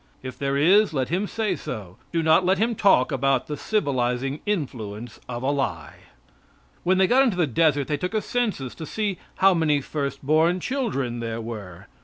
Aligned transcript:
If 0.23 0.35
there 0.35 0.57
is, 0.57 0.93
let 0.93 1.09
him 1.09 1.27
say 1.27 1.55
so. 1.55 1.97
Do 2.11 2.23
not 2.23 2.43
let 2.43 2.57
him 2.57 2.73
talk 2.73 3.11
about 3.11 3.45
the 3.45 3.55
civilizing 3.55 4.39
influence 4.47 5.19
of 5.29 5.43
a 5.43 5.51
lie. 5.51 5.97
When 6.81 6.97
they 6.97 7.05
got 7.05 7.21
into 7.21 7.37
the 7.37 7.45
desert 7.45 7.85
they 7.87 7.97
took 7.97 8.15
a 8.15 8.21
census 8.23 8.73
to 8.73 8.87
see 8.87 9.19
how 9.35 9.53
man 9.53 9.83
first 9.83 10.23
born 10.23 10.59
children 10.59 11.19
there 11.19 11.39
were. 11.39 11.85